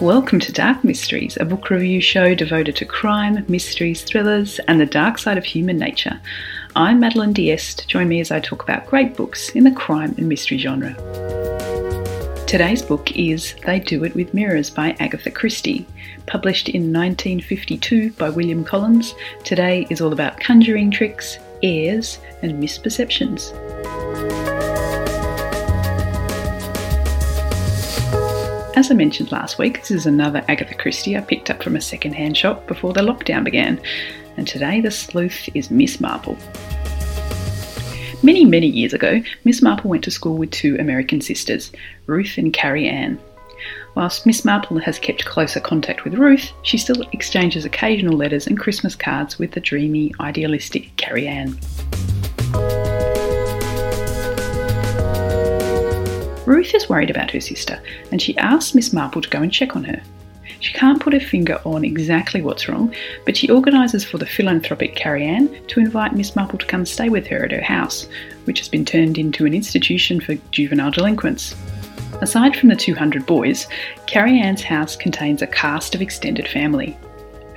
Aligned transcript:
Welcome 0.00 0.40
to 0.40 0.52
Dark 0.52 0.84
Mysteries, 0.84 1.38
a 1.40 1.46
book 1.46 1.70
review 1.70 2.02
show 2.02 2.34
devoted 2.34 2.76
to 2.76 2.84
crime, 2.84 3.46
mysteries, 3.48 4.02
thrillers, 4.02 4.58
and 4.68 4.78
the 4.78 4.84
dark 4.84 5.16
side 5.16 5.38
of 5.38 5.44
human 5.46 5.78
nature. 5.78 6.20
I'm 6.76 7.00
Madeline 7.00 7.32
Diest. 7.32 7.88
Join 7.88 8.06
me 8.06 8.20
as 8.20 8.30
I 8.30 8.40
talk 8.40 8.62
about 8.62 8.86
great 8.86 9.16
books 9.16 9.48
in 9.50 9.64
the 9.64 9.70
crime 9.70 10.14
and 10.18 10.28
mystery 10.28 10.58
genre. 10.58 10.94
Today's 12.46 12.82
book 12.82 13.16
is 13.16 13.54
They 13.64 13.80
Do 13.80 14.04
It 14.04 14.14
with 14.14 14.34
Mirrors 14.34 14.68
by 14.68 14.94
Agatha 15.00 15.30
Christie. 15.30 15.86
Published 16.26 16.68
in 16.68 16.92
1952 16.92 18.10
by 18.12 18.28
William 18.28 18.64
Collins, 18.64 19.14
today 19.44 19.86
is 19.88 20.02
all 20.02 20.12
about 20.12 20.38
conjuring 20.38 20.90
tricks, 20.90 21.38
airs, 21.62 22.18
and 22.42 22.62
misperceptions. 22.62 23.50
As 28.76 28.90
I 28.90 28.94
mentioned 28.94 29.32
last 29.32 29.58
week, 29.58 29.80
this 29.80 29.90
is 29.90 30.04
another 30.04 30.44
Agatha 30.48 30.74
Christie 30.74 31.16
I 31.16 31.22
picked 31.22 31.48
up 31.48 31.62
from 31.62 31.76
a 31.76 31.80
second-hand 31.80 32.36
shop 32.36 32.66
before 32.66 32.92
the 32.92 33.00
lockdown 33.00 33.42
began, 33.42 33.80
and 34.36 34.46
today 34.46 34.82
the 34.82 34.90
sleuth 34.90 35.48
is 35.54 35.70
Miss 35.70 35.98
Marple. 35.98 36.36
Many, 38.22 38.44
many 38.44 38.66
years 38.66 38.92
ago, 38.92 39.22
Miss 39.44 39.62
Marple 39.62 39.88
went 39.88 40.04
to 40.04 40.10
school 40.10 40.36
with 40.36 40.50
two 40.50 40.76
American 40.78 41.22
sisters, 41.22 41.72
Ruth 42.04 42.36
and 42.36 42.52
Carrie 42.52 42.86
Ann. 42.86 43.18
Whilst 43.94 44.26
Miss 44.26 44.44
Marple 44.44 44.78
has 44.80 44.98
kept 44.98 45.24
closer 45.24 45.58
contact 45.58 46.04
with 46.04 46.12
Ruth, 46.12 46.52
she 46.60 46.76
still 46.76 47.00
exchanges 47.12 47.64
occasional 47.64 48.14
letters 48.14 48.46
and 48.46 48.60
Christmas 48.60 48.94
cards 48.94 49.38
with 49.38 49.52
the 49.52 49.60
dreamy, 49.60 50.12
idealistic 50.20 50.94
Carrie 50.98 51.26
Ann. 51.26 51.58
Ruth 56.46 56.74
is 56.74 56.88
worried 56.88 57.10
about 57.10 57.32
her 57.32 57.40
sister 57.40 57.80
and 58.10 58.22
she 58.22 58.38
asks 58.38 58.74
Miss 58.74 58.92
Marple 58.92 59.20
to 59.20 59.28
go 59.28 59.42
and 59.42 59.52
check 59.52 59.76
on 59.76 59.84
her. 59.84 60.00
She 60.60 60.72
can't 60.72 61.00
put 61.00 61.12
her 61.12 61.20
finger 61.20 61.60
on 61.64 61.84
exactly 61.84 62.40
what's 62.40 62.68
wrong, 62.68 62.94
but 63.24 63.36
she 63.36 63.50
organises 63.50 64.04
for 64.04 64.18
the 64.18 64.26
philanthropic 64.26 64.94
Carrie 64.94 65.24
Ann 65.24 65.54
to 65.66 65.80
invite 65.80 66.14
Miss 66.14 66.34
Marple 66.34 66.58
to 66.58 66.66
come 66.66 66.86
stay 66.86 67.08
with 67.08 67.26
her 67.26 67.44
at 67.44 67.52
her 67.52 67.60
house, 67.60 68.08
which 68.44 68.60
has 68.60 68.68
been 68.68 68.84
turned 68.84 69.18
into 69.18 69.44
an 69.44 69.54
institution 69.54 70.20
for 70.20 70.36
juvenile 70.52 70.90
delinquents. 70.90 71.54
Aside 72.22 72.56
from 72.56 72.70
the 72.70 72.76
200 72.76 73.26
boys, 73.26 73.66
Carrie 74.06 74.40
Ann's 74.40 74.62
house 74.62 74.96
contains 74.96 75.42
a 75.42 75.46
cast 75.46 75.94
of 75.94 76.00
extended 76.00 76.48
family. 76.48 76.96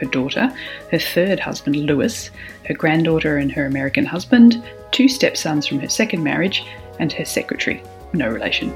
Her 0.00 0.06
daughter, 0.06 0.52
her 0.90 0.98
third 0.98 1.40
husband 1.40 1.76
Lewis, 1.76 2.30
her 2.66 2.74
granddaughter 2.74 3.36
and 3.36 3.52
her 3.52 3.66
American 3.66 4.06
husband, 4.06 4.62
two 4.92 5.08
stepsons 5.08 5.66
from 5.66 5.80
her 5.80 5.88
second 5.88 6.22
marriage, 6.22 6.64
and 6.98 7.12
her 7.12 7.24
secretary, 7.24 7.82
no 8.12 8.28
relation. 8.28 8.70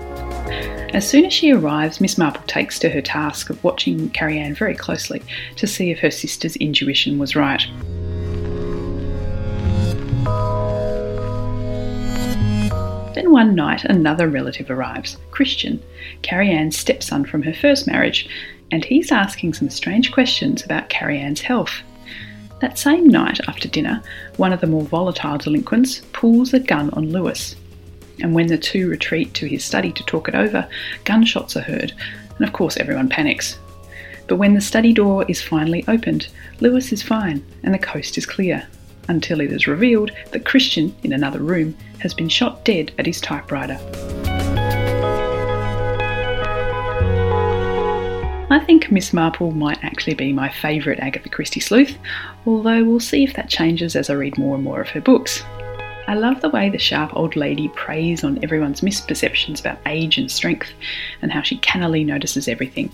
As 0.93 1.09
soon 1.09 1.25
as 1.25 1.33
she 1.33 1.53
arrives, 1.53 2.01
Miss 2.01 2.19
Marple 2.19 2.43
takes 2.47 2.79
to 2.81 2.89
her 2.89 3.01
task 3.01 3.49
of 3.49 3.63
watching 3.63 4.11
Carrie 4.11 4.39
Anne 4.39 4.55
very 4.55 4.75
closely 4.75 5.23
to 5.57 5.67
see 5.67 5.91
if 5.91 6.01
her 6.01 6.11
sister's 6.11 6.57
intuition 6.57 7.19
was 7.19 7.37
right. 7.37 7.63
Then 13.15 13.31
one 13.31 13.55
night, 13.55 13.85
another 13.85 14.29
relative 14.29 14.71
arrives, 14.71 15.17
Christian, 15.31 15.81
Carrie 16.23 16.51
Anne's 16.51 16.77
stepson 16.77 17.25
from 17.25 17.43
her 17.43 17.55
first 17.55 17.87
marriage, 17.87 18.29
and 18.73 18.85
he's 18.85 19.13
asking 19.13 19.55
some 19.55 19.71
strange 19.71 20.11
questions 20.11 20.65
about 20.65 20.89
Carrie 20.89 21.21
Anne's 21.21 21.41
health. 21.41 21.83
That 22.61 22.79
same 22.79 23.07
night 23.07 23.41
after 23.49 23.69
dinner, 23.69 24.03
one 24.37 24.53
of 24.53 24.61
the 24.61 24.67
more 24.67 24.83
volatile 24.83 25.39
delinquents 25.39 26.03
pulls 26.13 26.53
a 26.53 26.61
gun 26.61 26.91
on 26.91 27.11
Lewis, 27.11 27.57
and 28.23 28.35
when 28.35 28.47
the 28.47 28.59
two 28.59 28.89
retreat 28.89 29.35
to 29.35 29.47
his 29.47 29.65
study 29.65 29.93
to 29.93 30.05
talk 30.05 30.29
it 30.29 30.35
over, 30.35 30.69
gunshots 31.05 31.57
are 31.57 31.63
heard, 31.63 31.93
and 32.37 32.47
of 32.47 32.53
course 32.53 32.77
everyone 32.77 33.09
panics. 33.09 33.59
But 34.27 34.37
when 34.37 34.55
the 34.55 34.61
study 34.61 34.93
door 34.93 35.25
is 35.29 35.43
finally 35.43 35.85
opened, 35.89 36.29
Lewis 36.61 36.93
is 36.93 37.03
fine 37.03 37.45
and 37.63 37.75
the 37.75 37.79
coast 37.79 38.17
is 38.17 38.27
clear, 38.27 38.67
until 39.09 39.41
it 39.41 39.51
is 39.51 39.67
revealed 39.67 40.13
that 40.31 40.45
Christian, 40.45 40.95
in 41.03 41.13
another 41.13 41.41
room, 41.41 41.77
has 41.99 42.15
been 42.15 42.29
shot 42.29 42.65
dead 42.65 42.93
at 42.99 43.07
his 43.07 43.21
typewriter. 43.21 43.79
I 48.53 48.59
think 48.67 48.91
Miss 48.91 49.13
Marple 49.13 49.53
might 49.53 49.83
actually 49.85 50.15
be 50.15 50.33
my 50.33 50.49
favourite 50.49 50.99
Agatha 50.99 51.29
Christie 51.29 51.61
sleuth, 51.61 51.97
although 52.47 52.83
we'll 52.83 53.01
see 53.01 53.23
if 53.23 53.35
that 53.35 53.49
changes 53.49 53.95
as 53.95 54.11
I 54.11 54.15
read 54.15 54.39
more 54.39 54.57
and 54.57 54.65
more 54.65 54.81
of 54.81 54.89
her 54.91 55.01
books. 55.01 55.45
I 56.09 56.15
love 56.15 56.41
the 56.41 56.49
way 56.49 56.69
the 56.69 56.79
sharp 56.79 57.15
old 57.15 57.37
lady 57.37 57.69
preys 57.69 58.25
on 58.25 58.43
everyone's 58.43 58.81
misperceptions 58.81 59.61
about 59.61 59.79
age 59.87 60.19
and 60.19 60.31
strength, 60.31 60.73
and 61.23 61.31
how 61.31 61.43
she 61.43 61.59
cannily 61.59 62.05
notices 62.05 62.49
everything. 62.49 62.91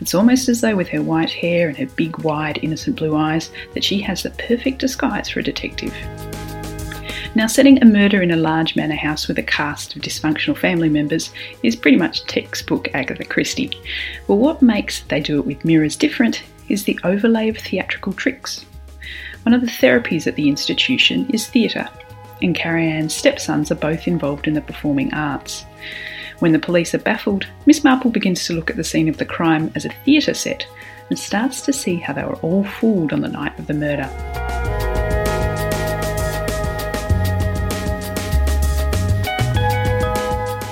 It's 0.00 0.14
almost 0.14 0.48
as 0.48 0.60
though, 0.60 0.76
with 0.76 0.88
her 0.88 1.02
white 1.02 1.30
hair 1.30 1.68
and 1.68 1.76
her 1.76 1.86
big, 1.86 2.18
wide, 2.18 2.58
innocent 2.62 2.96
blue 2.96 3.14
eyes, 3.14 3.50
that 3.74 3.84
she 3.84 4.00
has 4.00 4.22
the 4.22 4.30
perfect 4.30 4.78
disguise 4.78 5.28
for 5.28 5.40
a 5.40 5.44
detective. 5.44 5.94
Now, 7.34 7.46
setting 7.46 7.82
a 7.82 7.86
murder 7.86 8.20
in 8.20 8.30
a 8.30 8.36
large 8.36 8.76
manor 8.76 8.96
house 8.96 9.26
with 9.26 9.38
a 9.38 9.42
cast 9.42 9.96
of 9.96 10.02
dysfunctional 10.02 10.56
family 10.56 10.90
members 10.90 11.32
is 11.62 11.76
pretty 11.76 11.96
much 11.96 12.26
textbook 12.26 12.88
Agatha 12.94 13.24
Christie. 13.24 13.70
Well, 14.28 14.38
what 14.38 14.60
makes 14.60 15.00
They 15.04 15.20
Do 15.20 15.38
It 15.38 15.46
With 15.46 15.64
Mirrors 15.64 15.96
different 15.96 16.42
is 16.68 16.84
the 16.84 16.98
overlay 17.04 17.48
of 17.48 17.56
theatrical 17.56 18.12
tricks. 18.12 18.66
One 19.44 19.54
of 19.54 19.62
the 19.62 19.66
therapies 19.66 20.26
at 20.26 20.36
the 20.36 20.48
institution 20.48 21.28
is 21.30 21.46
theatre, 21.46 21.88
and 22.42 22.54
Carrie 22.54 22.90
Ann's 22.90 23.14
stepsons 23.14 23.70
are 23.70 23.76
both 23.76 24.06
involved 24.06 24.46
in 24.46 24.54
the 24.54 24.60
performing 24.60 25.14
arts. 25.14 25.64
When 26.40 26.52
the 26.52 26.58
police 26.58 26.94
are 26.94 26.98
baffled, 26.98 27.46
Miss 27.66 27.84
Marple 27.84 28.10
begins 28.10 28.44
to 28.46 28.52
look 28.52 28.68
at 28.68 28.76
the 28.76 28.84
scene 28.84 29.08
of 29.08 29.18
the 29.18 29.24
crime 29.24 29.70
as 29.74 29.84
a 29.84 29.90
theatre 30.04 30.34
set 30.34 30.66
and 31.08 31.18
starts 31.18 31.60
to 31.62 31.72
see 31.72 31.96
how 31.96 32.12
they 32.12 32.24
were 32.24 32.36
all 32.36 32.64
fooled 32.64 33.12
on 33.12 33.20
the 33.20 33.28
night 33.28 33.58
of 33.58 33.66
the 33.66 33.74
murder. 33.74 34.08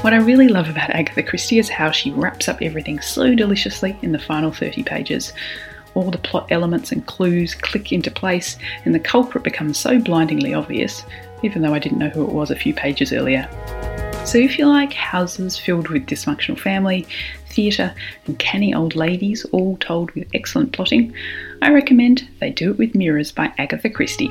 What 0.02 0.14
I 0.14 0.16
really 0.16 0.48
love 0.48 0.68
about 0.68 0.90
Agatha 0.90 1.22
Christie 1.22 1.58
is 1.58 1.68
how 1.68 1.90
she 1.90 2.10
wraps 2.10 2.48
up 2.48 2.62
everything 2.62 3.00
so 3.00 3.34
deliciously 3.34 3.98
in 4.00 4.12
the 4.12 4.18
final 4.18 4.50
30 4.50 4.82
pages. 4.82 5.34
All 5.94 6.10
the 6.10 6.18
plot 6.18 6.46
elements 6.50 6.92
and 6.92 7.04
clues 7.06 7.54
click 7.54 7.92
into 7.92 8.10
place, 8.10 8.56
and 8.84 8.94
the 8.94 9.00
culprit 9.00 9.44
becomes 9.44 9.78
so 9.78 9.98
blindingly 9.98 10.54
obvious 10.54 11.04
even 11.42 11.62
though 11.62 11.74
I 11.74 11.78
didn't 11.78 11.98
know 11.98 12.08
who 12.08 12.24
it 12.24 12.32
was 12.32 12.50
a 12.50 12.56
few 12.56 12.74
pages 12.74 13.12
earlier. 13.12 13.48
So 14.26 14.38
if 14.38 14.58
you 14.58 14.66
like 14.66 14.92
houses 14.92 15.58
filled 15.58 15.88
with 15.88 16.06
dysfunctional 16.06 16.58
family, 16.58 17.06
theatre, 17.46 17.94
and 18.26 18.38
canny 18.38 18.74
old 18.74 18.94
ladies, 18.94 19.44
all 19.46 19.76
told 19.78 20.10
with 20.12 20.28
excellent 20.34 20.72
plotting, 20.72 21.14
I 21.62 21.72
recommend 21.72 22.28
They 22.38 22.50
Do 22.50 22.70
It 22.70 22.78
With 22.78 22.94
Mirrors 22.94 23.32
by 23.32 23.52
Agatha 23.58 23.90
Christie. 23.90 24.30